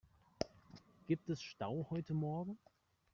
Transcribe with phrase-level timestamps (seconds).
[1.05, 2.57] Gibt es Stau heute morgen?